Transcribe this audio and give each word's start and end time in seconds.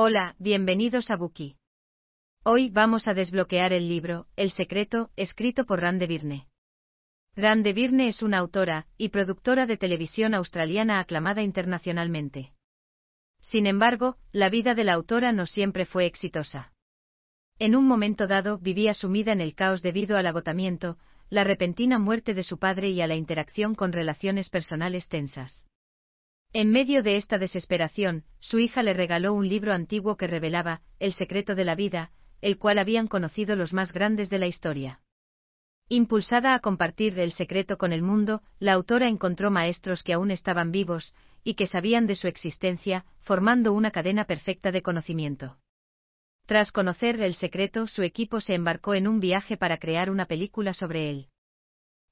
Hola, 0.00 0.36
bienvenidos 0.38 1.10
a 1.10 1.16
Buki. 1.16 1.56
Hoy 2.44 2.70
vamos 2.70 3.08
a 3.08 3.14
desbloquear 3.14 3.72
el 3.72 3.88
libro 3.88 4.28
El 4.36 4.52
secreto, 4.52 5.10
escrito 5.16 5.66
por 5.66 5.80
Rande 5.80 6.06
Virne. 6.06 6.46
Rande 7.34 7.72
Virne 7.72 8.06
es 8.06 8.22
una 8.22 8.38
autora 8.38 8.86
y 8.96 9.08
productora 9.08 9.66
de 9.66 9.76
televisión 9.76 10.34
australiana 10.34 11.00
aclamada 11.00 11.42
internacionalmente. 11.42 12.52
Sin 13.40 13.66
embargo, 13.66 14.18
la 14.30 14.50
vida 14.50 14.76
de 14.76 14.84
la 14.84 14.92
autora 14.92 15.32
no 15.32 15.46
siempre 15.46 15.84
fue 15.84 16.06
exitosa. 16.06 16.72
En 17.58 17.74
un 17.74 17.84
momento 17.84 18.28
dado 18.28 18.58
vivía 18.58 18.94
sumida 18.94 19.32
en 19.32 19.40
el 19.40 19.56
caos 19.56 19.82
debido 19.82 20.16
al 20.16 20.28
agotamiento, 20.28 20.96
la 21.28 21.42
repentina 21.42 21.98
muerte 21.98 22.34
de 22.34 22.44
su 22.44 22.60
padre 22.60 22.90
y 22.90 23.00
a 23.00 23.08
la 23.08 23.16
interacción 23.16 23.74
con 23.74 23.92
relaciones 23.92 24.48
personales 24.48 25.08
tensas. 25.08 25.66
En 26.54 26.70
medio 26.70 27.02
de 27.02 27.16
esta 27.16 27.36
desesperación, 27.36 28.24
su 28.40 28.58
hija 28.58 28.82
le 28.82 28.94
regaló 28.94 29.34
un 29.34 29.48
libro 29.48 29.74
antiguo 29.74 30.16
que 30.16 30.26
revelaba 30.26 30.80
el 30.98 31.12
secreto 31.12 31.54
de 31.54 31.64
la 31.64 31.74
vida, 31.74 32.10
el 32.40 32.58
cual 32.58 32.78
habían 32.78 33.06
conocido 33.06 33.54
los 33.54 33.74
más 33.74 33.92
grandes 33.92 34.30
de 34.30 34.38
la 34.38 34.46
historia. 34.46 35.00
Impulsada 35.90 36.54
a 36.54 36.60
compartir 36.60 37.18
el 37.18 37.32
secreto 37.32 37.76
con 37.76 37.92
el 37.92 38.02
mundo, 38.02 38.42
la 38.58 38.72
autora 38.72 39.08
encontró 39.08 39.50
maestros 39.50 40.02
que 40.02 40.14
aún 40.14 40.30
estaban 40.30 40.72
vivos 40.72 41.14
y 41.44 41.54
que 41.54 41.66
sabían 41.66 42.06
de 42.06 42.14
su 42.14 42.28
existencia, 42.28 43.04
formando 43.20 43.72
una 43.72 43.90
cadena 43.90 44.24
perfecta 44.24 44.72
de 44.72 44.82
conocimiento. 44.82 45.58
Tras 46.46 46.72
conocer 46.72 47.20
el 47.20 47.34
secreto, 47.34 47.86
su 47.86 48.02
equipo 48.02 48.40
se 48.40 48.54
embarcó 48.54 48.94
en 48.94 49.06
un 49.06 49.20
viaje 49.20 49.58
para 49.58 49.76
crear 49.76 50.10
una 50.10 50.24
película 50.24 50.72
sobre 50.72 51.10
él. 51.10 51.28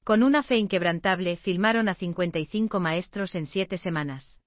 Con 0.07 0.23
una 0.23 0.41
fe 0.41 0.55
inquebrantable, 0.55 1.35
filmaron 1.35 1.89
a 1.89 1.93
55 1.93 2.79
maestros 2.79 3.35
en 3.35 3.45
siete 3.45 3.77
semanas. 3.77 4.39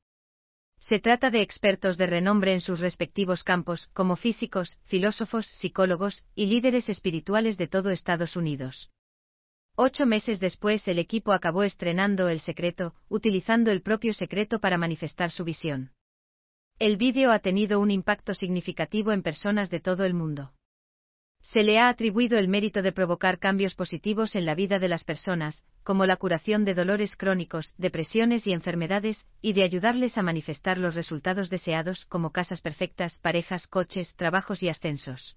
Se 0.79 1.01
trata 1.01 1.29
de 1.29 1.43
expertos 1.43 1.99
de 1.99 2.07
renombre 2.07 2.55
en 2.55 2.63
sus 2.63 2.81
respectivos 2.81 3.45
campos, 3.45 3.91
como 3.93 4.17
físicos, 4.17 4.79
filósofos, 4.85 5.45
psicólogos 5.45 6.25
y 6.35 6.47
líderes 6.47 6.89
espirituales 6.89 7.59
de 7.59 7.69
todo 7.69 7.91
Estados 7.91 8.37
Unidos. 8.37 8.89
Ocho 9.77 10.07
meses 10.07 10.41
después 10.41 10.89
el 10.89 10.99
equipo 10.99 11.31
acabó 11.35 11.63
estrenando 11.63 12.31
El 12.31 12.41
Secreto, 12.41 12.95
utilizando 13.11 13.71
el 13.71 13.83
propio 13.83 14.15
secreto 14.15 14.61
para 14.61 14.79
manifestar 14.79 15.31
su 15.31 15.45
visión. 15.45 15.93
El 16.79 16.97
vídeo 16.97 17.33
ha 17.33 17.41
tenido 17.41 17.81
un 17.81 17.91
impacto 17.91 18.33
significativo 18.33 19.13
en 19.13 19.23
personas 19.23 19.69
de 19.69 19.81
todo 19.81 20.07
el 20.07 20.15
mundo. 20.15 20.55
Se 21.43 21.63
le 21.63 21.79
ha 21.79 21.89
atribuido 21.89 22.39
el 22.39 22.49
mérito 22.49 22.83
de 22.83 22.93
provocar 22.93 23.39
cambios 23.39 23.75
positivos 23.75 24.37
en 24.37 24.45
la 24.45 24.55
vida 24.55 24.79
de 24.79 24.89
las 24.89 25.05
personas, 25.05 25.65
como 25.83 26.07
la 26.07 26.17
curación 26.17 26.65
de 26.65 26.75
dolores 26.75 27.17
crónicos, 27.17 27.75
depresiones 27.79 28.47
y 28.47 28.53
enfermedades, 28.53 29.27
y 29.43 29.55
de 29.55 29.65
ayudarles 29.65 30.19
a 30.19 30.23
manifestar 30.23 30.79
los 30.79 30.95
resultados 30.95 31.51
deseados, 31.51 32.05
como 32.07 32.31
casas 32.31 32.61
perfectas, 32.61 33.19
parejas, 33.21 33.67
coches, 33.67 34.15
trabajos 34.15 34.63
y 34.63 34.69
ascensos. 34.69 35.37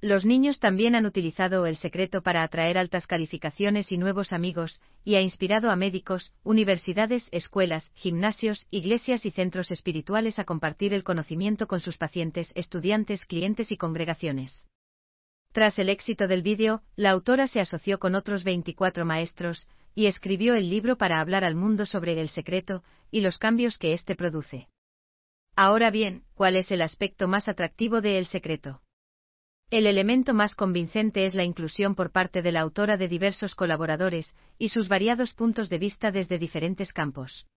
Los 0.00 0.24
niños 0.24 0.60
también 0.60 0.94
han 0.94 1.06
utilizado 1.06 1.66
el 1.66 1.76
secreto 1.76 2.22
para 2.22 2.44
atraer 2.44 2.78
altas 2.78 3.08
calificaciones 3.08 3.90
y 3.90 3.98
nuevos 3.98 4.32
amigos, 4.32 4.80
y 5.04 5.16
ha 5.16 5.20
inspirado 5.20 5.72
a 5.72 5.76
médicos, 5.76 6.32
universidades, 6.44 7.28
escuelas, 7.32 7.90
gimnasios, 7.94 8.68
iglesias 8.70 9.26
y 9.26 9.32
centros 9.32 9.72
espirituales 9.72 10.38
a 10.38 10.44
compartir 10.44 10.94
el 10.94 11.02
conocimiento 11.02 11.66
con 11.66 11.80
sus 11.80 11.98
pacientes, 11.98 12.52
estudiantes, 12.54 13.24
clientes 13.24 13.72
y 13.72 13.76
congregaciones. 13.76 14.68
Tras 15.58 15.76
el 15.80 15.88
éxito 15.88 16.28
del 16.28 16.42
vídeo, 16.42 16.82
la 16.94 17.10
autora 17.10 17.48
se 17.48 17.58
asoció 17.58 17.98
con 17.98 18.14
otros 18.14 18.44
24 18.44 19.04
maestros, 19.04 19.66
y 19.92 20.06
escribió 20.06 20.54
el 20.54 20.70
libro 20.70 20.96
para 20.96 21.18
hablar 21.18 21.42
al 21.42 21.56
mundo 21.56 21.84
sobre 21.84 22.20
el 22.20 22.28
secreto 22.28 22.84
y 23.10 23.22
los 23.22 23.38
cambios 23.38 23.76
que 23.76 23.92
éste 23.92 24.14
produce. 24.14 24.68
Ahora 25.56 25.90
bien, 25.90 26.22
¿cuál 26.34 26.54
es 26.54 26.70
el 26.70 26.80
aspecto 26.80 27.26
más 27.26 27.48
atractivo 27.48 28.00
de 28.00 28.18
El 28.18 28.26
secreto? 28.26 28.82
El 29.68 29.88
elemento 29.88 30.32
más 30.32 30.54
convincente 30.54 31.26
es 31.26 31.34
la 31.34 31.42
inclusión 31.42 31.96
por 31.96 32.12
parte 32.12 32.40
de 32.40 32.52
la 32.52 32.60
autora 32.60 32.96
de 32.96 33.08
diversos 33.08 33.56
colaboradores 33.56 34.36
y 34.58 34.68
sus 34.68 34.86
variados 34.86 35.34
puntos 35.34 35.68
de 35.68 35.78
vista 35.78 36.12
desde 36.12 36.38
diferentes 36.38 36.92
campos. 36.92 37.48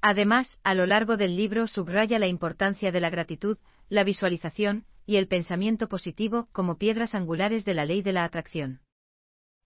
Además, 0.00 0.60
a 0.62 0.74
lo 0.74 0.86
largo 0.86 1.16
del 1.16 1.36
libro 1.36 1.66
subraya 1.66 2.20
la 2.20 2.28
importancia 2.28 2.92
de 2.92 3.00
la 3.00 3.10
gratitud, 3.10 3.58
la 3.88 4.04
visualización 4.04 4.84
y 5.06 5.16
el 5.16 5.28
pensamiento 5.28 5.88
positivo 5.88 6.48
como 6.52 6.76
piedras 6.76 7.14
angulares 7.14 7.64
de 7.64 7.74
la 7.74 7.84
ley 7.84 8.02
de 8.02 8.12
la 8.12 8.24
atracción. 8.24 8.80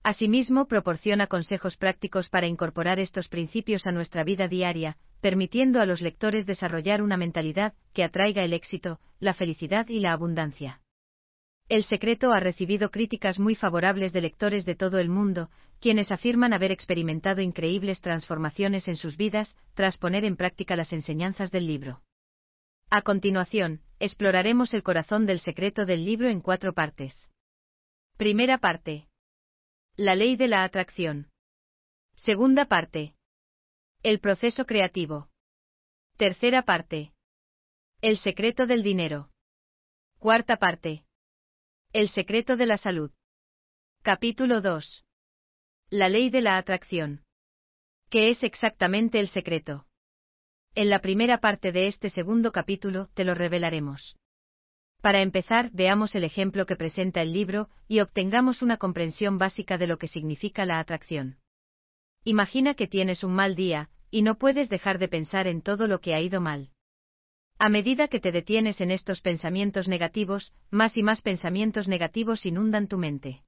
Asimismo, 0.02 0.66
proporciona 0.66 1.26
consejos 1.26 1.76
prácticos 1.76 2.28
para 2.28 2.46
incorporar 2.46 3.00
estos 3.00 3.28
principios 3.28 3.86
a 3.86 3.92
nuestra 3.92 4.24
vida 4.24 4.48
diaria, 4.48 4.96
permitiendo 5.20 5.80
a 5.80 5.86
los 5.86 6.00
lectores 6.00 6.46
desarrollar 6.46 7.02
una 7.02 7.16
mentalidad 7.16 7.74
que 7.92 8.04
atraiga 8.04 8.42
el 8.42 8.54
éxito, 8.54 8.98
la 9.18 9.34
felicidad 9.34 9.88
y 9.88 10.00
la 10.00 10.12
abundancia. 10.12 10.80
El 11.68 11.84
secreto 11.84 12.32
ha 12.32 12.40
recibido 12.40 12.90
críticas 12.90 13.38
muy 13.38 13.54
favorables 13.54 14.12
de 14.12 14.22
lectores 14.22 14.64
de 14.64 14.74
todo 14.74 14.98
el 14.98 15.08
mundo, 15.08 15.50
quienes 15.80 16.10
afirman 16.10 16.52
haber 16.52 16.72
experimentado 16.72 17.42
increíbles 17.42 18.00
transformaciones 18.00 18.88
en 18.88 18.96
sus 18.96 19.16
vidas 19.16 19.54
tras 19.74 19.96
poner 19.96 20.24
en 20.24 20.36
práctica 20.36 20.76
las 20.76 20.92
enseñanzas 20.92 21.50
del 21.50 21.66
libro. 21.66 22.02
A 22.92 23.02
continuación, 23.02 23.82
exploraremos 24.00 24.74
el 24.74 24.82
corazón 24.82 25.24
del 25.24 25.38
secreto 25.38 25.86
del 25.86 26.04
libro 26.04 26.28
en 26.28 26.40
cuatro 26.40 26.72
partes. 26.72 27.30
Primera 28.16 28.58
parte. 28.58 29.06
La 29.94 30.16
ley 30.16 30.34
de 30.34 30.48
la 30.48 30.64
atracción. 30.64 31.30
Segunda 32.16 32.64
parte. 32.64 33.14
El 34.02 34.18
proceso 34.18 34.66
creativo. 34.66 35.30
Tercera 36.16 36.62
parte. 36.62 37.12
El 38.00 38.18
secreto 38.18 38.66
del 38.66 38.82
dinero. 38.82 39.30
Cuarta 40.18 40.56
parte. 40.56 41.04
El 41.92 42.08
secreto 42.08 42.56
de 42.56 42.66
la 42.66 42.76
salud. 42.76 43.12
Capítulo 44.02 44.60
2. 44.60 45.04
La 45.90 46.08
ley 46.08 46.28
de 46.28 46.40
la 46.40 46.58
atracción. 46.58 47.24
¿Qué 48.08 48.30
es 48.30 48.42
exactamente 48.42 49.20
el 49.20 49.28
secreto? 49.28 49.86
En 50.80 50.88
la 50.88 51.00
primera 51.00 51.42
parte 51.42 51.72
de 51.72 51.88
este 51.88 52.08
segundo 52.08 52.52
capítulo 52.52 53.10
te 53.12 53.24
lo 53.24 53.34
revelaremos. 53.34 54.16
Para 55.02 55.20
empezar, 55.20 55.68
veamos 55.74 56.14
el 56.14 56.24
ejemplo 56.24 56.64
que 56.64 56.74
presenta 56.74 57.20
el 57.20 57.34
libro 57.34 57.68
y 57.86 58.00
obtengamos 58.00 58.62
una 58.62 58.78
comprensión 58.78 59.36
básica 59.36 59.76
de 59.76 59.86
lo 59.86 59.98
que 59.98 60.08
significa 60.08 60.64
la 60.64 60.78
atracción. 60.78 61.36
Imagina 62.24 62.72
que 62.72 62.86
tienes 62.86 63.24
un 63.24 63.34
mal 63.34 63.56
día, 63.56 63.90
y 64.10 64.22
no 64.22 64.38
puedes 64.38 64.70
dejar 64.70 64.98
de 64.98 65.08
pensar 65.08 65.46
en 65.48 65.60
todo 65.60 65.86
lo 65.86 66.00
que 66.00 66.14
ha 66.14 66.20
ido 66.22 66.40
mal. 66.40 66.70
A 67.58 67.68
medida 67.68 68.08
que 68.08 68.18
te 68.18 68.32
detienes 68.32 68.80
en 68.80 68.90
estos 68.90 69.20
pensamientos 69.20 69.86
negativos, 69.86 70.54
más 70.70 70.96
y 70.96 71.02
más 71.02 71.20
pensamientos 71.20 71.88
negativos 71.88 72.46
inundan 72.46 72.88
tu 72.88 72.96
mente. 72.96 73.42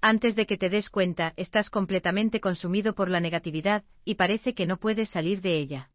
Antes 0.00 0.34
de 0.34 0.46
que 0.46 0.58
te 0.58 0.68
des 0.68 0.90
cuenta, 0.90 1.32
estás 1.36 1.70
completamente 1.70 2.40
consumido 2.40 2.96
por 2.96 3.08
la 3.08 3.20
negatividad, 3.20 3.84
y 4.04 4.16
parece 4.16 4.52
que 4.52 4.66
no 4.66 4.78
puedes 4.78 5.10
salir 5.10 5.42
de 5.42 5.56
ella. 5.56 5.90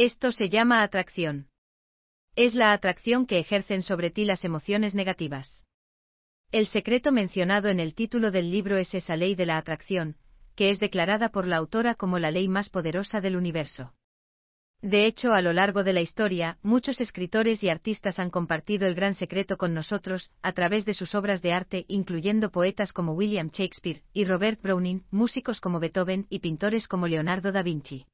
Esto 0.00 0.30
se 0.30 0.48
llama 0.48 0.84
atracción. 0.84 1.48
Es 2.36 2.54
la 2.54 2.72
atracción 2.72 3.26
que 3.26 3.40
ejercen 3.40 3.82
sobre 3.82 4.10
ti 4.10 4.24
las 4.24 4.44
emociones 4.44 4.94
negativas. 4.94 5.64
El 6.52 6.68
secreto 6.68 7.10
mencionado 7.10 7.68
en 7.68 7.80
el 7.80 7.96
título 7.96 8.30
del 8.30 8.52
libro 8.52 8.76
es 8.76 8.94
esa 8.94 9.16
ley 9.16 9.34
de 9.34 9.44
la 9.44 9.58
atracción, 9.58 10.14
que 10.54 10.70
es 10.70 10.78
declarada 10.78 11.30
por 11.30 11.48
la 11.48 11.56
autora 11.56 11.96
como 11.96 12.20
la 12.20 12.30
ley 12.30 12.46
más 12.46 12.68
poderosa 12.68 13.20
del 13.20 13.34
universo. 13.34 13.92
De 14.82 15.04
hecho, 15.04 15.32
a 15.32 15.42
lo 15.42 15.52
largo 15.52 15.82
de 15.82 15.94
la 15.94 16.00
historia, 16.00 16.58
muchos 16.62 17.00
escritores 17.00 17.64
y 17.64 17.68
artistas 17.68 18.20
han 18.20 18.30
compartido 18.30 18.86
el 18.86 18.94
gran 18.94 19.14
secreto 19.14 19.56
con 19.56 19.74
nosotros, 19.74 20.30
a 20.42 20.52
través 20.52 20.84
de 20.84 20.94
sus 20.94 21.16
obras 21.16 21.42
de 21.42 21.52
arte, 21.52 21.86
incluyendo 21.88 22.52
poetas 22.52 22.92
como 22.92 23.14
William 23.14 23.50
Shakespeare 23.50 24.04
y 24.12 24.26
Robert 24.26 24.62
Browning, 24.62 25.02
músicos 25.10 25.60
como 25.60 25.80
Beethoven 25.80 26.28
y 26.30 26.38
pintores 26.38 26.86
como 26.86 27.08
Leonardo 27.08 27.50
da 27.50 27.64
Vinci. 27.64 28.06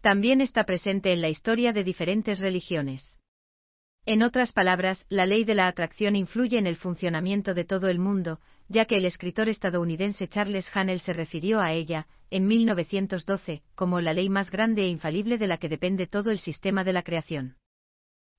También 0.00 0.40
está 0.40 0.64
presente 0.64 1.12
en 1.12 1.20
la 1.20 1.28
historia 1.28 1.72
de 1.72 1.84
diferentes 1.84 2.38
religiones. 2.40 3.18
En 4.04 4.22
otras 4.22 4.52
palabras, 4.52 5.04
la 5.08 5.26
ley 5.26 5.44
de 5.44 5.56
la 5.56 5.66
atracción 5.66 6.14
influye 6.14 6.58
en 6.58 6.68
el 6.68 6.76
funcionamiento 6.76 7.54
de 7.54 7.64
todo 7.64 7.88
el 7.88 7.98
mundo, 7.98 8.38
ya 8.68 8.84
que 8.84 8.96
el 8.96 9.04
escritor 9.04 9.48
estadounidense 9.48 10.28
Charles 10.28 10.68
Hannell 10.72 11.00
se 11.00 11.12
refirió 11.12 11.60
a 11.60 11.72
ella, 11.72 12.06
en 12.30 12.46
1912, 12.46 13.62
como 13.74 14.00
la 14.00 14.12
ley 14.12 14.28
más 14.28 14.50
grande 14.50 14.82
e 14.82 14.88
infalible 14.88 15.38
de 15.38 15.48
la 15.48 15.58
que 15.58 15.68
depende 15.68 16.06
todo 16.06 16.30
el 16.30 16.38
sistema 16.38 16.84
de 16.84 16.92
la 16.92 17.02
creación. 17.02 17.56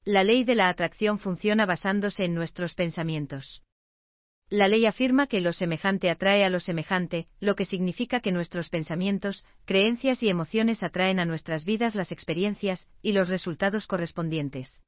La 0.05 0.23
ley 0.23 0.45
de 0.45 0.55
la 0.55 0.69
atracción 0.69 1.19
funciona 1.19 1.65
basándose 1.65 2.23
en 2.23 2.33
nuestros 2.33 2.73
pensamientos. 2.73 3.61
La 4.49 4.69
ley 4.69 4.85
afirma 4.85 5.27
que 5.27 5.41
lo 5.41 5.51
semejante 5.51 6.09
atrae 6.09 6.45
a 6.45 6.49
lo 6.49 6.61
semejante, 6.61 7.27
lo 7.41 7.55
que 7.55 7.65
significa 7.65 8.21
que 8.21 8.31
nuestros 8.31 8.69
pensamientos, 8.69 9.43
creencias 9.65 10.23
y 10.23 10.29
emociones 10.29 10.83
atraen 10.83 11.19
a 11.19 11.25
nuestras 11.25 11.65
vidas 11.65 11.95
las 11.95 12.13
experiencias 12.13 12.87
y 13.01 13.11
los 13.11 13.27
resultados 13.27 13.87
correspondientes. 13.87 14.81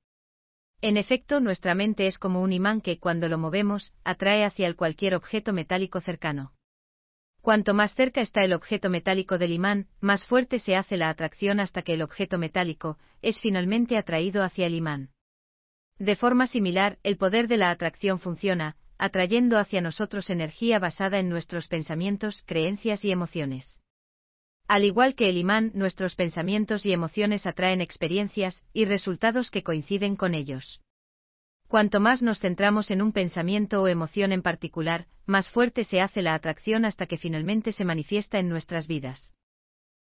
En 0.82 0.96
efecto, 0.96 1.42
nuestra 1.42 1.76
mente 1.76 2.08
es 2.08 2.18
como 2.18 2.42
un 2.42 2.54
imán 2.54 2.80
que, 2.80 3.00
cuando 3.00 3.28
lo 3.28 3.38
movemos, 3.38 3.92
atrae 4.06 4.46
hacia 4.46 4.66
el 4.66 4.78
cualquier 4.78 5.14
objeto 5.14 5.52
metálico 5.52 6.00
cercano. 6.00 6.54
Cuanto 7.42 7.74
más 7.74 7.94
cerca 7.96 8.22
está 8.22 8.44
el 8.46 8.54
objeto 8.54 8.90
metálico 8.90 9.38
del 9.38 9.52
imán, 9.52 9.88
más 10.00 10.24
fuerte 10.24 10.60
se 10.60 10.78
hace 10.78 10.96
la 10.96 11.10
atracción 11.10 11.60
hasta 11.60 11.82
que 11.82 11.96
el 11.96 12.02
objeto 12.02 12.38
metálico 12.38 12.98
es 13.22 13.42
finalmente 13.42 13.98
atraído 13.98 14.42
hacia 14.42 14.68
el 14.68 14.76
imán. 14.76 15.10
De 15.98 16.16
forma 16.16 16.48
similar, 16.48 16.98
el 17.04 17.18
poder 17.18 17.50
de 17.50 17.58
la 17.58 17.72
atracción 17.72 18.22
funciona, 18.22 18.78
atrayendo 19.00 19.58
hacia 19.58 19.82
nosotros 19.82 20.30
energía 20.30 20.78
basada 20.78 21.18
en 21.18 21.30
nuestros 21.30 21.68
pensamientos, 21.68 22.44
creencias 22.46 23.04
y 23.04 23.12
emociones. 23.12 23.80
Al 24.68 24.84
igual 24.84 25.16
que 25.16 25.30
el 25.30 25.38
imán, 25.38 25.72
nuestros 25.74 26.14
pensamientos 26.14 26.86
y 26.86 26.92
emociones 26.92 27.48
atraen 27.48 27.82
experiencias 27.82 28.64
y 28.72 28.86
resultados 28.86 29.50
que 29.50 29.64
coinciden 29.64 30.16
con 30.16 30.36
ellos. 30.36 30.82
Cuanto 31.68 32.00
más 32.00 32.22
nos 32.22 32.40
centramos 32.40 32.92
en 32.92 33.02
un 33.02 33.12
pensamiento 33.12 33.82
o 33.82 33.88
emoción 33.88 34.32
en 34.32 34.42
particular, 34.42 35.08
más 35.26 35.50
fuerte 35.50 35.84
se 35.86 36.02
hace 36.02 36.22
la 36.22 36.36
atracción 36.36 36.86
hasta 36.86 37.08
que 37.08 37.18
finalmente 37.18 37.72
se 37.72 37.86
manifiesta 37.86 38.38
en 38.38 38.50
nuestras 38.50 38.88
vidas. 38.88 39.34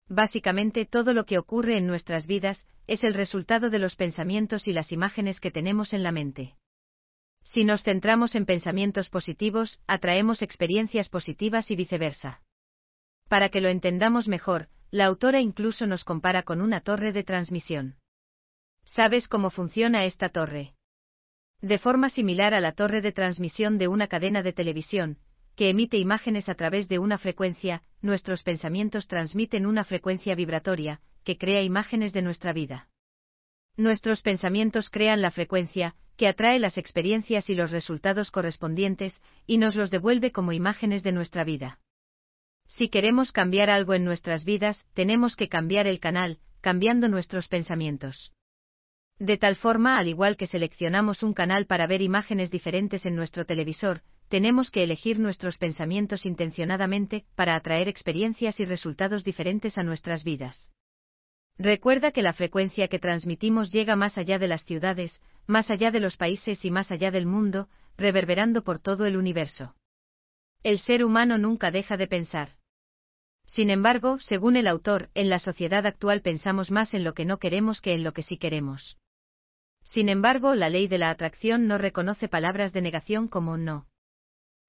Básicamente 0.08 0.86
todo 0.86 1.12
lo 1.12 1.26
que 1.26 1.38
ocurre 1.38 1.76
en 1.76 1.86
nuestras 1.86 2.26
vidas 2.26 2.66
es 2.86 3.04
el 3.04 3.14
resultado 3.14 3.68
de 3.70 3.78
los 3.78 3.96
pensamientos 3.96 4.66
y 4.66 4.72
las 4.72 4.92
imágenes 4.92 5.40
que 5.40 5.50
tenemos 5.50 5.92
en 5.92 6.02
la 6.02 6.12
mente. 6.12 6.54
Si 7.52 7.64
nos 7.64 7.82
centramos 7.82 8.34
en 8.34 8.44
pensamientos 8.44 9.08
positivos, 9.08 9.80
atraemos 9.86 10.42
experiencias 10.42 11.08
positivas 11.08 11.70
y 11.70 11.76
viceversa. 11.76 12.42
Para 13.28 13.48
que 13.48 13.62
lo 13.62 13.68
entendamos 13.68 14.28
mejor, 14.28 14.68
la 14.90 15.06
autora 15.06 15.40
incluso 15.40 15.86
nos 15.86 16.04
compara 16.04 16.42
con 16.42 16.60
una 16.60 16.82
torre 16.82 17.12
de 17.12 17.24
transmisión. 17.24 17.96
¿Sabes 18.84 19.28
cómo 19.28 19.48
funciona 19.48 20.04
esta 20.04 20.28
torre? 20.28 20.74
De 21.62 21.78
forma 21.78 22.10
similar 22.10 22.52
a 22.52 22.60
la 22.60 22.72
torre 22.72 23.00
de 23.00 23.12
transmisión 23.12 23.78
de 23.78 23.88
una 23.88 24.08
cadena 24.08 24.42
de 24.42 24.52
televisión, 24.52 25.18
que 25.56 25.70
emite 25.70 25.96
imágenes 25.96 26.50
a 26.50 26.54
través 26.54 26.86
de 26.88 26.98
una 26.98 27.16
frecuencia, 27.16 27.82
nuestros 28.02 28.42
pensamientos 28.42 29.08
transmiten 29.08 29.64
una 29.64 29.84
frecuencia 29.84 30.34
vibratoria, 30.34 31.00
que 31.24 31.38
crea 31.38 31.62
imágenes 31.62 32.12
de 32.12 32.22
nuestra 32.22 32.52
vida. 32.52 32.90
Nuestros 33.76 34.20
pensamientos 34.20 34.90
crean 34.90 35.22
la 35.22 35.30
frecuencia, 35.30 35.96
que 36.18 36.26
atrae 36.28 36.58
las 36.58 36.76
experiencias 36.76 37.48
y 37.48 37.54
los 37.54 37.70
resultados 37.70 38.30
correspondientes, 38.32 39.22
y 39.46 39.56
nos 39.56 39.76
los 39.76 39.90
devuelve 39.90 40.32
como 40.32 40.52
imágenes 40.52 41.02
de 41.04 41.12
nuestra 41.12 41.44
vida. 41.44 41.78
Si 42.66 42.88
queremos 42.88 43.30
cambiar 43.32 43.70
algo 43.70 43.94
en 43.94 44.04
nuestras 44.04 44.44
vidas, 44.44 44.84
tenemos 44.94 45.36
que 45.36 45.48
cambiar 45.48 45.86
el 45.86 46.00
canal, 46.00 46.38
cambiando 46.60 47.08
nuestros 47.08 47.46
pensamientos. 47.46 48.32
De 49.20 49.38
tal 49.38 49.54
forma, 49.54 49.96
al 49.96 50.08
igual 50.08 50.36
que 50.36 50.48
seleccionamos 50.48 51.22
un 51.22 51.34
canal 51.34 51.66
para 51.66 51.86
ver 51.86 52.02
imágenes 52.02 52.50
diferentes 52.50 53.06
en 53.06 53.14
nuestro 53.14 53.46
televisor, 53.46 54.02
tenemos 54.28 54.70
que 54.72 54.82
elegir 54.82 55.20
nuestros 55.20 55.56
pensamientos 55.56 56.26
intencionadamente 56.26 57.26
para 57.36 57.54
atraer 57.54 57.88
experiencias 57.88 58.58
y 58.58 58.64
resultados 58.64 59.22
diferentes 59.22 59.78
a 59.78 59.84
nuestras 59.84 60.24
vidas. 60.24 60.70
Recuerda 61.58 62.12
que 62.12 62.22
la 62.22 62.32
frecuencia 62.32 62.86
que 62.86 63.00
transmitimos 63.00 63.72
llega 63.72 63.96
más 63.96 64.16
allá 64.16 64.38
de 64.38 64.46
las 64.46 64.64
ciudades, 64.64 65.20
más 65.46 65.70
allá 65.70 65.90
de 65.90 65.98
los 65.98 66.16
países 66.16 66.64
y 66.64 66.70
más 66.70 66.92
allá 66.92 67.10
del 67.10 67.26
mundo, 67.26 67.68
reverberando 67.96 68.62
por 68.62 68.78
todo 68.78 69.06
el 69.06 69.16
universo. 69.16 69.74
El 70.62 70.78
ser 70.78 71.04
humano 71.04 71.36
nunca 71.36 71.72
deja 71.72 71.96
de 71.96 72.06
pensar. 72.06 72.50
Sin 73.44 73.70
embargo, 73.70 74.18
según 74.20 74.56
el 74.56 74.68
autor, 74.68 75.10
en 75.14 75.30
la 75.30 75.38
sociedad 75.40 75.84
actual 75.84 76.20
pensamos 76.20 76.70
más 76.70 76.94
en 76.94 77.02
lo 77.02 77.14
que 77.14 77.24
no 77.24 77.38
queremos 77.38 77.80
que 77.80 77.94
en 77.94 78.04
lo 78.04 78.12
que 78.12 78.22
sí 78.22 78.36
queremos. 78.36 78.98
Sin 79.82 80.08
embargo, 80.08 80.54
la 80.54 80.68
ley 80.68 80.86
de 80.86 80.98
la 80.98 81.10
atracción 81.10 81.66
no 81.66 81.78
reconoce 81.78 82.28
palabras 82.28 82.72
de 82.72 82.82
negación 82.82 83.26
como 83.26 83.56
no. 83.56 83.86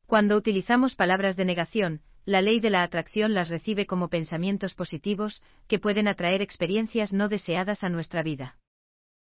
Cuando 0.08 0.38
utilizamos 0.38 0.96
palabras 0.96 1.36
de 1.36 1.46
negación, 1.46 2.02
la 2.30 2.44
ley 2.44 2.60
de 2.60 2.70
la 2.70 2.84
atracción 2.84 3.34
las 3.34 3.50
recibe 3.50 3.88
como 3.88 4.08
pensamientos 4.08 4.76
positivos, 4.76 5.42
que 5.68 5.80
pueden 5.80 6.08
atraer 6.08 6.44
experiencias 6.44 7.12
no 7.12 7.28
deseadas 7.28 7.84
a 7.84 7.90
nuestra 7.90 8.22
vida. 8.22 8.56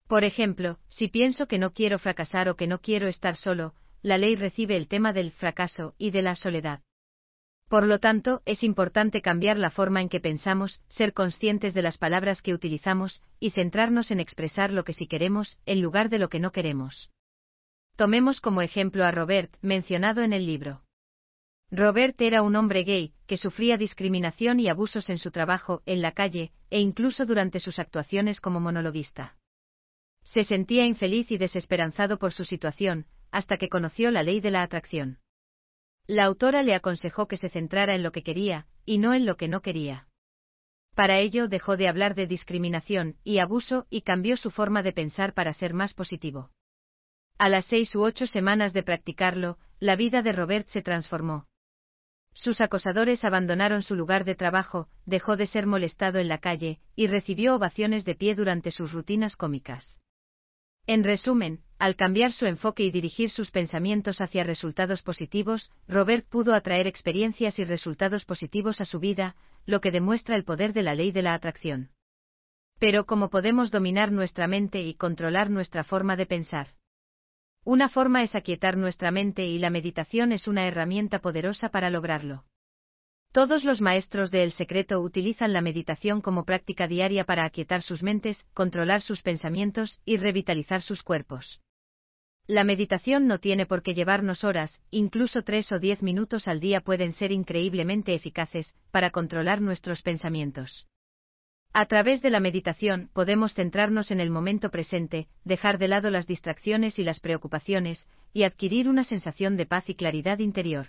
Por 0.08 0.24
ejemplo, 0.24 0.78
si 0.90 1.08
pienso 1.08 1.46
que 1.46 1.56
no 1.56 1.72
quiero 1.72 1.98
fracasar 1.98 2.50
o 2.50 2.56
que 2.56 2.66
no 2.66 2.82
quiero 2.82 3.08
estar 3.08 3.34
solo, 3.34 3.72
la 4.02 4.18
ley 4.18 4.36
recibe 4.36 4.76
el 4.76 4.88
tema 4.88 5.14
del 5.14 5.30
fracaso 5.30 5.94
y 5.96 6.10
de 6.10 6.20
la 6.20 6.36
soledad. 6.36 6.82
Por 7.70 7.86
lo 7.86 7.98
tanto, 7.98 8.42
es 8.44 8.62
importante 8.62 9.22
cambiar 9.22 9.58
la 9.58 9.70
forma 9.70 10.02
en 10.02 10.10
que 10.10 10.20
pensamos, 10.20 10.82
ser 10.88 11.14
conscientes 11.14 11.72
de 11.72 11.80
las 11.80 11.96
palabras 11.96 12.42
que 12.42 12.52
utilizamos, 12.52 13.22
y 13.40 13.52
centrarnos 13.52 14.10
en 14.10 14.20
expresar 14.20 14.70
lo 14.70 14.84
que 14.84 14.92
sí 14.92 15.06
queremos, 15.06 15.56
en 15.64 15.80
lugar 15.80 16.10
de 16.10 16.18
lo 16.18 16.28
que 16.28 16.40
no 16.40 16.52
queremos. 16.52 17.10
Tomemos 17.96 18.42
como 18.42 18.60
ejemplo 18.60 19.06
a 19.06 19.12
Robert, 19.12 19.56
mencionado 19.62 20.22
en 20.22 20.34
el 20.34 20.44
libro. 20.44 20.82
Robert 21.74 22.20
era 22.20 22.42
un 22.42 22.54
hombre 22.54 22.84
gay, 22.84 23.14
que 23.26 23.38
sufría 23.38 23.78
discriminación 23.78 24.60
y 24.60 24.68
abusos 24.68 25.08
en 25.08 25.16
su 25.16 25.30
trabajo, 25.30 25.82
en 25.86 26.02
la 26.02 26.12
calle, 26.12 26.52
e 26.68 26.80
incluso 26.80 27.24
durante 27.24 27.60
sus 27.60 27.78
actuaciones 27.78 28.42
como 28.42 28.60
monologuista. 28.60 29.38
Se 30.22 30.44
sentía 30.44 30.84
infeliz 30.84 31.30
y 31.30 31.38
desesperanzado 31.38 32.18
por 32.18 32.34
su 32.34 32.44
situación, 32.44 33.06
hasta 33.30 33.56
que 33.56 33.70
conoció 33.70 34.10
la 34.10 34.22
ley 34.22 34.40
de 34.40 34.50
la 34.50 34.62
atracción. 34.62 35.18
La 36.06 36.26
autora 36.26 36.62
le 36.62 36.74
aconsejó 36.74 37.26
que 37.26 37.38
se 37.38 37.48
centrara 37.48 37.94
en 37.94 38.02
lo 38.02 38.12
que 38.12 38.22
quería, 38.22 38.66
y 38.84 38.98
no 38.98 39.14
en 39.14 39.24
lo 39.24 39.38
que 39.38 39.48
no 39.48 39.62
quería. 39.62 40.08
Para 40.94 41.20
ello 41.20 41.48
dejó 41.48 41.78
de 41.78 41.88
hablar 41.88 42.14
de 42.14 42.26
discriminación 42.26 43.16
y 43.24 43.38
abuso 43.38 43.86
y 43.88 44.02
cambió 44.02 44.36
su 44.36 44.50
forma 44.50 44.82
de 44.82 44.92
pensar 44.92 45.32
para 45.32 45.54
ser 45.54 45.72
más 45.72 45.94
positivo. 45.94 46.50
A 47.38 47.48
las 47.48 47.64
seis 47.64 47.94
u 47.94 48.02
ocho 48.02 48.26
semanas 48.26 48.74
de 48.74 48.82
practicarlo, 48.82 49.56
la 49.80 49.96
vida 49.96 50.20
de 50.20 50.32
Robert 50.32 50.68
se 50.68 50.82
transformó. 50.82 51.46
Sus 52.34 52.60
acosadores 52.60 53.24
abandonaron 53.24 53.82
su 53.82 53.94
lugar 53.94 54.24
de 54.24 54.34
trabajo, 54.34 54.88
dejó 55.06 55.36
de 55.36 55.46
ser 55.46 55.66
molestado 55.66 56.18
en 56.18 56.28
la 56.28 56.38
calle, 56.38 56.80
y 56.96 57.06
recibió 57.06 57.54
ovaciones 57.54 58.04
de 58.04 58.14
pie 58.14 58.34
durante 58.34 58.70
sus 58.70 58.92
rutinas 58.92 59.36
cómicas. 59.36 60.00
En 60.86 61.04
resumen, 61.04 61.60
al 61.78 61.94
cambiar 61.94 62.32
su 62.32 62.46
enfoque 62.46 62.82
y 62.82 62.90
dirigir 62.90 63.30
sus 63.30 63.50
pensamientos 63.50 64.20
hacia 64.20 64.44
resultados 64.44 65.02
positivos, 65.02 65.70
Robert 65.86 66.26
pudo 66.28 66.54
atraer 66.54 66.86
experiencias 66.86 67.58
y 67.58 67.64
resultados 67.64 68.24
positivos 68.24 68.80
a 68.80 68.84
su 68.84 68.98
vida, 68.98 69.36
lo 69.64 69.80
que 69.80 69.92
demuestra 69.92 70.34
el 70.34 70.44
poder 70.44 70.72
de 70.72 70.82
la 70.82 70.94
ley 70.94 71.12
de 71.12 71.22
la 71.22 71.34
atracción. 71.34 71.90
Pero 72.80 73.06
¿cómo 73.06 73.30
podemos 73.30 73.70
dominar 73.70 74.10
nuestra 74.10 74.48
mente 74.48 74.82
y 74.82 74.94
controlar 74.94 75.50
nuestra 75.50 75.84
forma 75.84 76.16
de 76.16 76.26
pensar? 76.26 76.68
Una 77.64 77.88
forma 77.88 78.24
es 78.24 78.34
aquietar 78.34 78.76
nuestra 78.76 79.12
mente 79.12 79.46
y 79.46 79.58
la 79.58 79.70
meditación 79.70 80.32
es 80.32 80.48
una 80.48 80.66
herramienta 80.66 81.20
poderosa 81.20 81.68
para 81.68 81.90
lograrlo. 81.90 82.44
Todos 83.30 83.64
los 83.64 83.80
maestros 83.80 84.30
de 84.32 84.42
El 84.42 84.52
Secreto 84.52 85.00
utilizan 85.00 85.52
la 85.52 85.62
meditación 85.62 86.20
como 86.20 86.44
práctica 86.44 86.88
diaria 86.88 87.24
para 87.24 87.44
aquietar 87.44 87.82
sus 87.82 88.02
mentes, 88.02 88.44
controlar 88.52 89.00
sus 89.00 89.22
pensamientos 89.22 90.00
y 90.04 90.16
revitalizar 90.16 90.82
sus 90.82 91.02
cuerpos. 91.02 91.60
La 92.48 92.64
meditación 92.64 93.28
no 93.28 93.38
tiene 93.38 93.64
por 93.64 93.82
qué 93.82 93.94
llevarnos 93.94 94.42
horas, 94.42 94.80
incluso 94.90 95.42
tres 95.42 95.70
o 95.70 95.78
diez 95.78 96.02
minutos 96.02 96.48
al 96.48 96.58
día 96.58 96.80
pueden 96.80 97.12
ser 97.12 97.30
increíblemente 97.30 98.12
eficaces 98.12 98.74
para 98.90 99.10
controlar 99.10 99.60
nuestros 99.60 100.02
pensamientos. 100.02 100.88
A 101.74 101.86
través 101.86 102.20
de 102.20 102.28
la 102.28 102.40
meditación 102.40 103.08
podemos 103.14 103.54
centrarnos 103.54 104.10
en 104.10 104.20
el 104.20 104.30
momento 104.30 104.70
presente, 104.70 105.28
dejar 105.44 105.78
de 105.78 105.88
lado 105.88 106.10
las 106.10 106.26
distracciones 106.26 106.98
y 106.98 107.04
las 107.04 107.18
preocupaciones, 107.18 108.06
y 108.34 108.42
adquirir 108.42 108.90
una 108.90 109.04
sensación 109.04 109.56
de 109.56 109.64
paz 109.64 109.88
y 109.88 109.94
claridad 109.94 110.38
interior. 110.40 110.88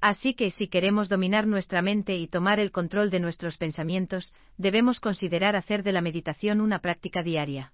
Así 0.00 0.34
que 0.34 0.52
si 0.52 0.68
queremos 0.68 1.08
dominar 1.08 1.46
nuestra 1.46 1.82
mente 1.82 2.16
y 2.16 2.28
tomar 2.28 2.60
el 2.60 2.70
control 2.70 3.10
de 3.10 3.20
nuestros 3.20 3.58
pensamientos, 3.58 4.32
debemos 4.56 5.00
considerar 5.00 5.56
hacer 5.56 5.82
de 5.82 5.92
la 5.92 6.00
meditación 6.00 6.60
una 6.60 6.78
práctica 6.78 7.22
diaria. 7.22 7.72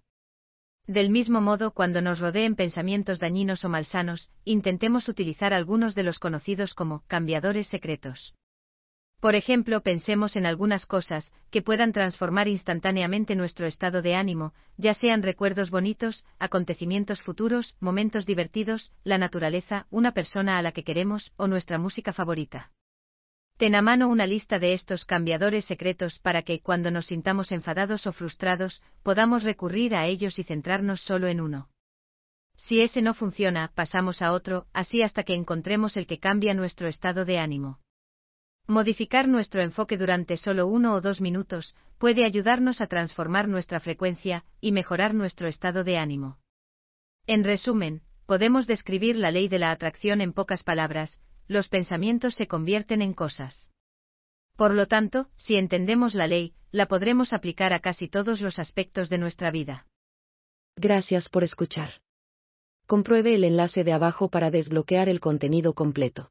Del 0.87 1.11
mismo 1.11 1.41
modo, 1.41 1.73
cuando 1.73 2.01
nos 2.01 2.19
rodeen 2.19 2.57
pensamientos 2.57 3.21
dañinos 3.21 3.65
o 3.65 3.69
malsanos, 3.69 4.31
intentemos 4.45 5.09
utilizar 5.09 5.53
algunos 5.53 5.95
de 5.95 6.05
los 6.05 6.19
conocidos 6.19 6.75
como 6.75 7.03
cambiadores 7.09 7.67
secretos. 7.67 8.35
Por 9.21 9.35
ejemplo, 9.35 9.81
pensemos 9.81 10.37
en 10.37 10.45
algunas 10.45 10.85
cosas 10.85 11.33
que 11.51 11.63
puedan 11.63 11.93
transformar 11.93 12.49
instantáneamente 12.49 13.35
nuestro 13.35 13.67
estado 13.67 14.03
de 14.03 14.15
ánimo, 14.15 14.53
ya 14.77 14.93
sean 14.93 15.23
recuerdos 15.23 15.71
bonitos, 15.71 16.25
acontecimientos 16.39 17.23
futuros, 17.23 17.77
momentos 17.81 18.27
divertidos, 18.27 18.93
la 19.05 19.17
naturaleza, 19.17 19.87
una 19.91 20.13
persona 20.13 20.59
a 20.59 20.63
la 20.63 20.73
que 20.73 20.85
queremos 20.85 21.33
o 21.37 21.47
nuestra 21.47 21.79
música 21.79 22.13
favorita. 22.13 22.73
Ten 23.57 23.75
a 23.75 23.81
mano 23.81 24.09
una 24.09 24.27
lista 24.27 24.59
de 24.59 24.75
estos 24.75 25.07
cambiadores 25.07 25.65
secretos 25.65 26.19
para 26.19 26.43
que, 26.43 26.61
cuando 26.61 26.91
nos 26.91 27.07
sintamos 27.07 27.53
enfadados 27.53 28.07
o 28.07 28.13
frustrados, 28.13 28.83
podamos 29.03 29.45
recurrir 29.45 29.95
a 29.95 30.05
ellos 30.05 30.39
y 30.39 30.45
centrarnos 30.45 31.01
solo 31.01 31.27
en 31.27 31.41
uno. 31.41 31.71
Si 32.59 32.83
ese 32.83 33.01
no 33.01 33.15
funciona, 33.15 33.73
pasamos 33.75 34.21
a 34.21 34.33
otro, 34.33 34.67
así 34.75 35.01
hasta 35.01 35.23
que 35.23 35.35
encontremos 35.35 35.97
el 35.97 36.07
que 36.07 36.19
cambia 36.19 36.53
nuestro 36.53 36.87
estado 36.87 37.25
de 37.25 37.39
ánimo. 37.39 37.81
Modificar 38.69 39.29
nuestro 39.29 39.63
enfoque 39.63 39.97
durante 39.97 40.37
solo 40.37 40.67
uno 40.67 40.95
o 40.95 41.01
dos 41.01 41.21
minutos 41.21 41.75
puede 41.99 42.25
ayudarnos 42.25 42.81
a 42.81 42.89
transformar 42.89 43.47
nuestra 43.47 43.79
frecuencia 43.79 44.45
y 44.61 44.73
mejorar 44.73 45.15
nuestro 45.15 45.47
estado 45.47 45.85
de 45.85 45.99
ánimo. 45.99 46.39
En 47.27 47.45
resumen, 47.45 48.03
podemos 48.27 48.67
describir 48.67 49.17
la 49.17 49.31
ley 49.31 49.49
de 49.49 49.61
la 49.61 49.71
atracción 49.71 50.21
en 50.21 50.33
pocas 50.33 50.65
palabras, 50.65 51.21
los 51.47 51.69
pensamientos 51.69 52.35
se 52.35 52.49
convierten 52.49 53.03
en 53.03 53.15
cosas. 53.15 53.71
Por 54.57 54.75
lo 54.75 54.87
tanto, 54.87 55.29
si 55.37 55.57
entendemos 55.57 56.15
la 56.15 56.27
ley, 56.27 56.55
la 56.73 56.87
podremos 56.87 57.33
aplicar 57.33 57.73
a 57.73 57.81
casi 57.81 58.09
todos 58.09 58.41
los 58.41 58.59
aspectos 58.59 59.09
de 59.09 59.19
nuestra 59.19 59.51
vida. 59.53 59.87
Gracias 60.77 61.29
por 61.29 61.45
escuchar. 61.45 62.01
Compruebe 62.87 63.35
el 63.35 63.45
enlace 63.45 63.85
de 63.85 63.93
abajo 63.93 64.29
para 64.29 64.51
desbloquear 64.51 65.09
el 65.09 65.21
contenido 65.21 65.75
completo. 65.75 66.31